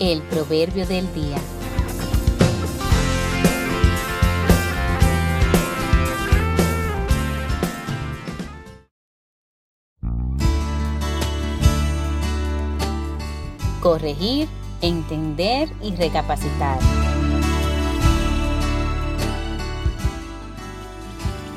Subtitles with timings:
[0.00, 1.38] El proverbio del día.
[13.82, 14.46] Corregir,
[14.82, 16.78] entender y recapacitar.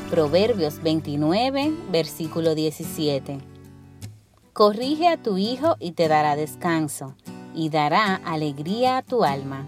[0.10, 3.38] Proverbios 29, versículo 17.
[4.54, 7.16] Corrige a tu hijo y te dará descanso,
[7.56, 9.66] y dará alegría a tu alma.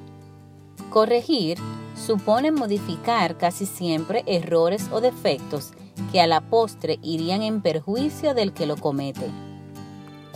[0.90, 1.58] Corregir
[1.96, 5.72] supone modificar casi siempre errores o defectos
[6.12, 9.30] que a la postre irían en perjuicio del que lo comete.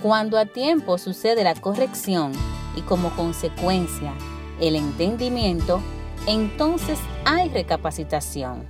[0.01, 2.31] Cuando a tiempo sucede la corrección
[2.75, 4.13] y como consecuencia
[4.59, 5.81] el entendimiento,
[6.27, 8.65] entonces hay recapacitación.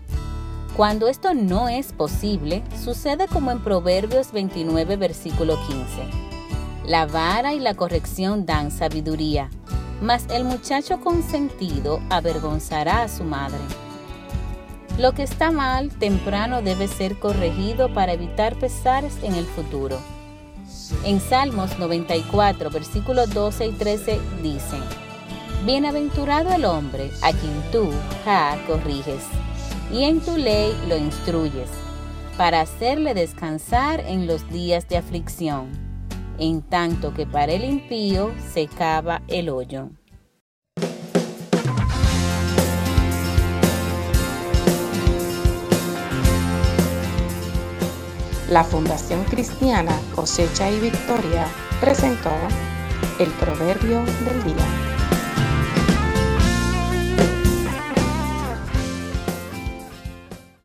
[0.75, 6.26] Cuando esto no es posible, sucede como en Proverbios 29, versículo 15.
[6.87, 9.49] La vara y la corrección dan sabiduría,
[10.01, 13.59] mas el muchacho consentido avergonzará a su madre.
[14.97, 19.99] Lo que está mal temprano debe ser corregido para evitar pesares en el futuro.
[21.03, 24.81] En Salmos 94, versículos 12 y 13 dicen,
[25.65, 27.91] Bienaventurado el hombre a quien tú,
[28.23, 29.25] Ja, corriges
[29.91, 31.69] y en tu ley lo instruyes,
[32.37, 35.86] para hacerle descansar en los días de aflicción,
[36.39, 39.89] en tanto que para el impío se cava el hoyo.
[48.49, 51.45] La Fundación Cristiana Cosecha y Victoria
[51.81, 52.31] presentó
[53.19, 54.96] el Proverbio del Día.